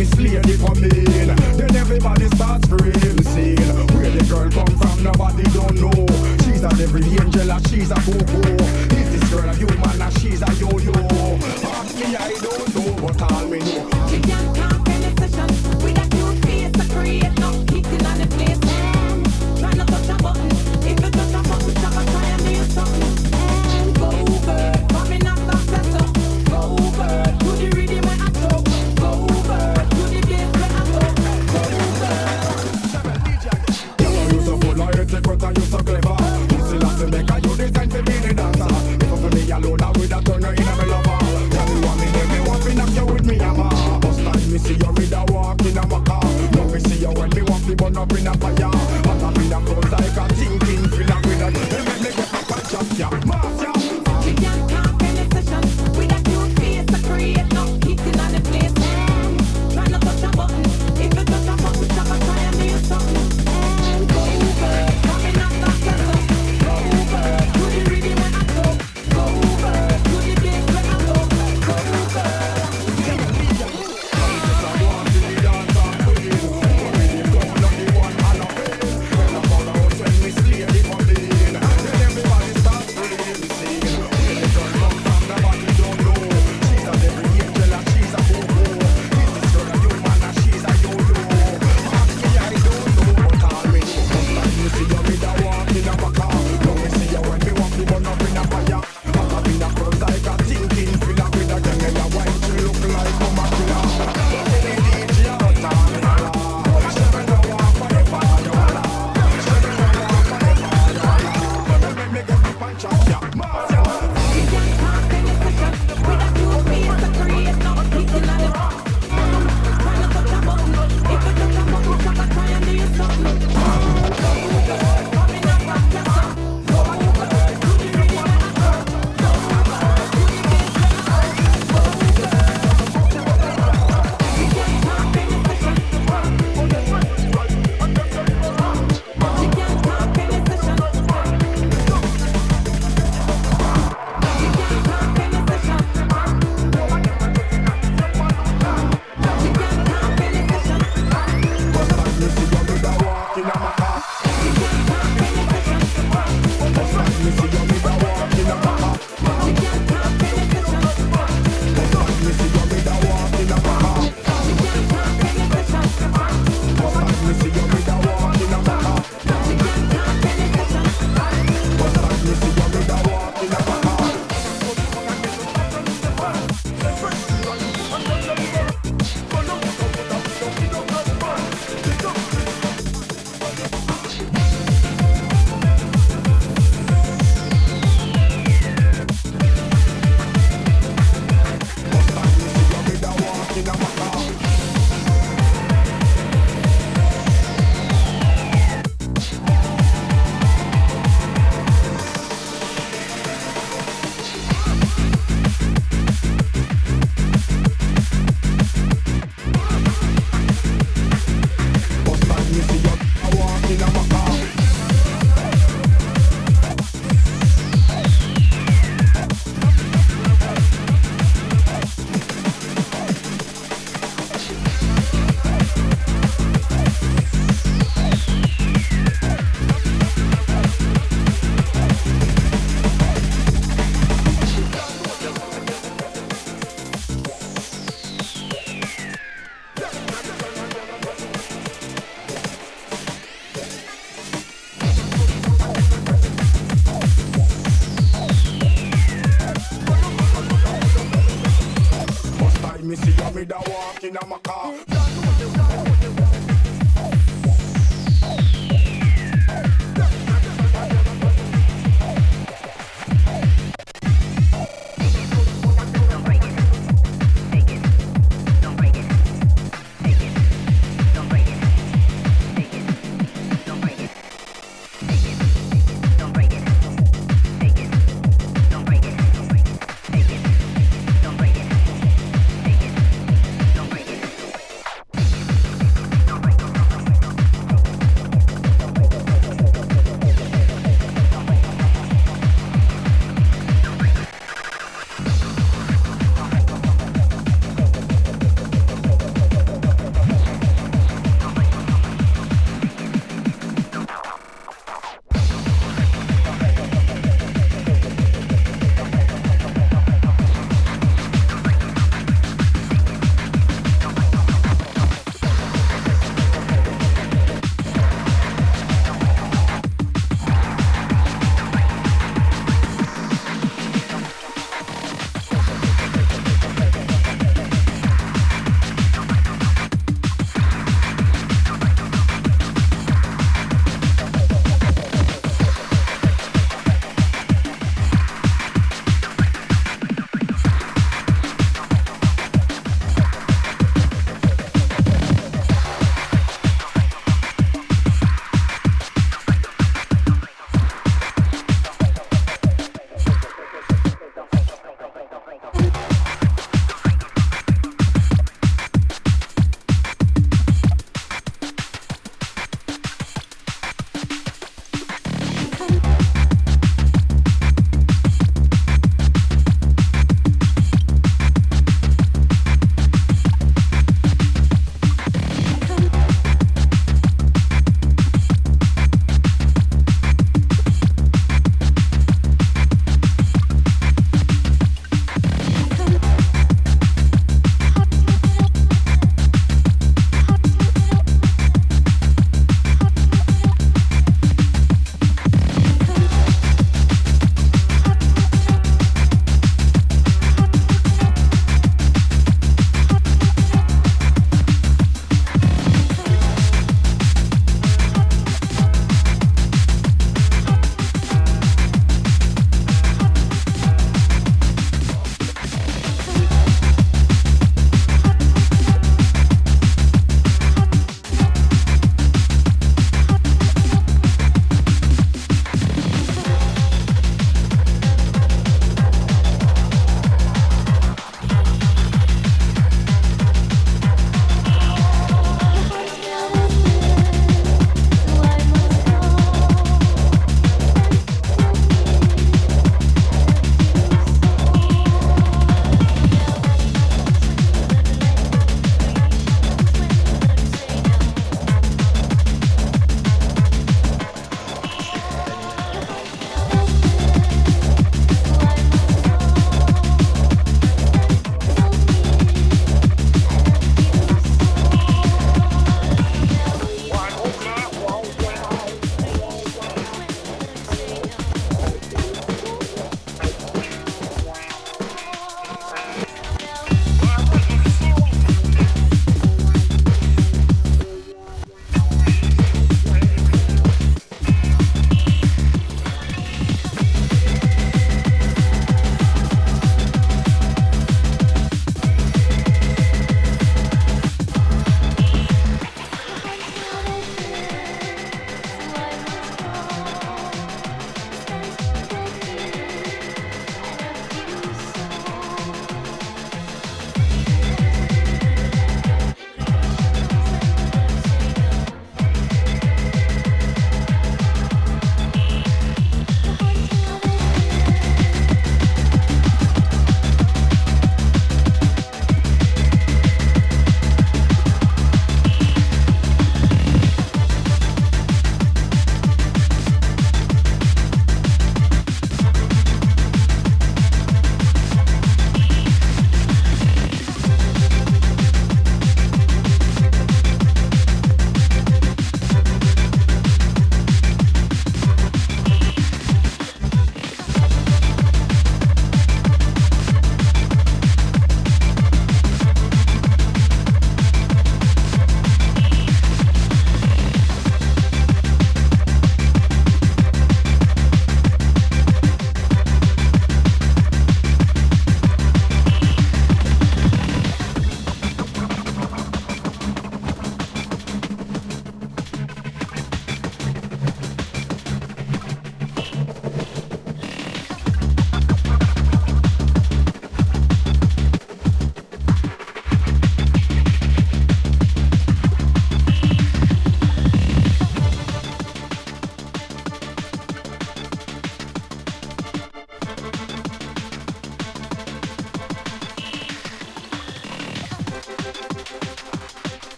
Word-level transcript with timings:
we 0.00 0.06
slay 0.06 0.40
the 0.40 0.56
famine. 0.56 1.58
Then 1.58 1.76
everybody 1.76 2.26
starts 2.28 2.66
screaming, 2.66 3.22
saying, 3.22 3.58
Where 3.92 4.10
the 4.10 4.24
girl 4.30 4.48
come 4.50 4.74
from, 4.78 5.02
nobody 5.02 5.42
don't 5.52 5.76
know. 5.76 6.06
She's 6.44 6.64
a 6.64 6.70
every 6.82 7.04
angel, 7.04 7.58
she's 7.68 7.90
a 7.90 8.00
go-go. 8.06 8.49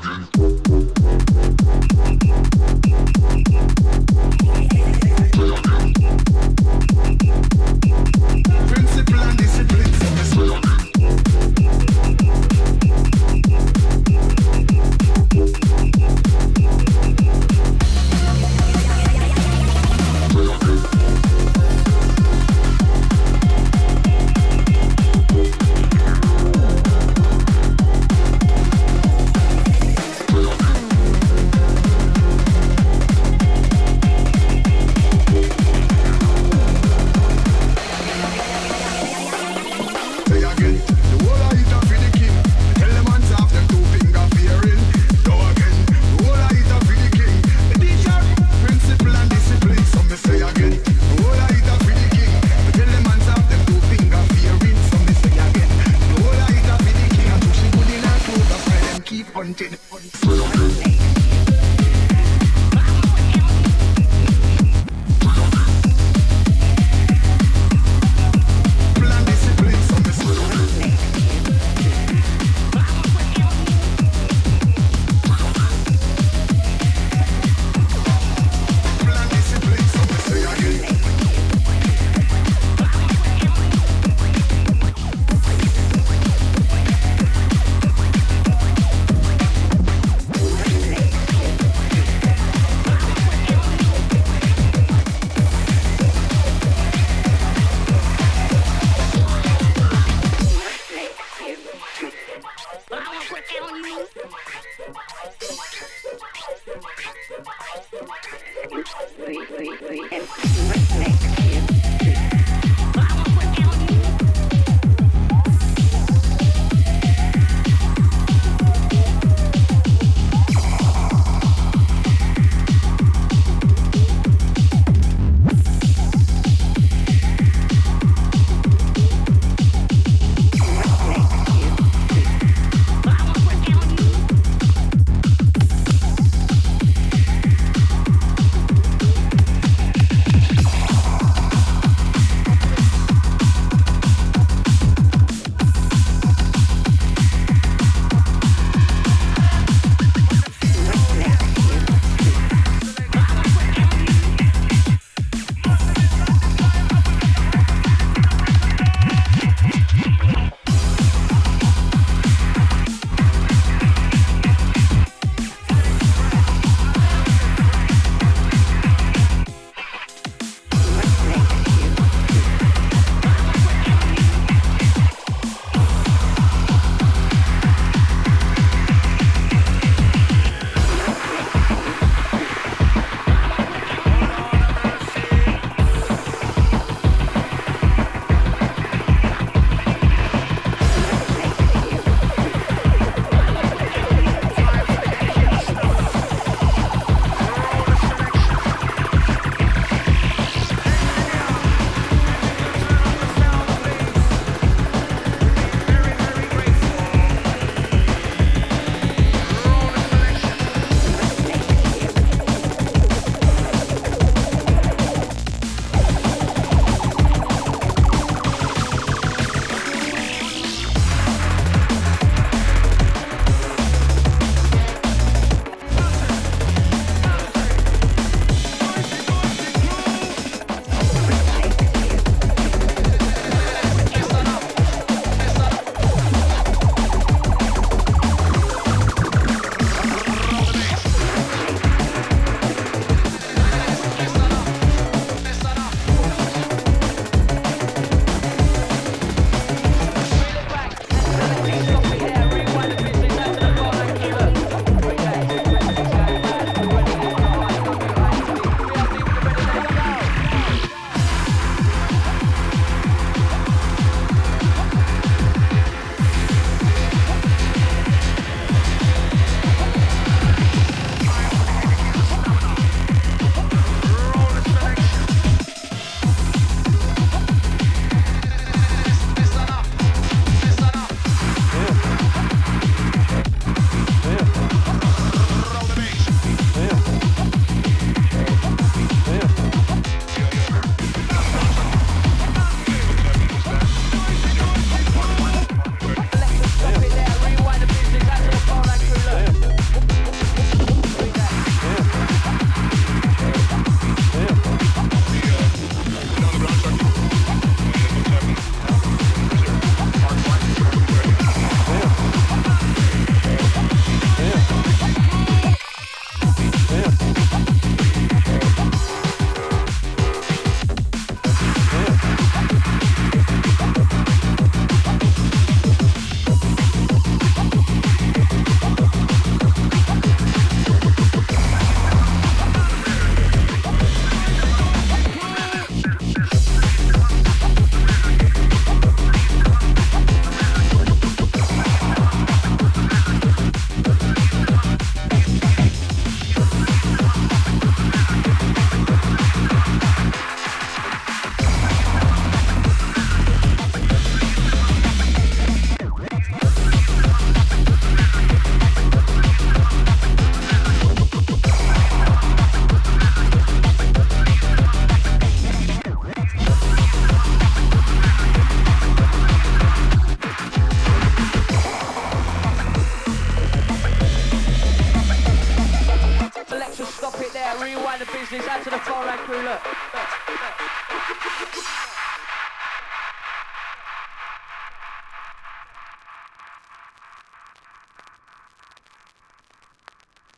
Sergeant. 0.00 0.37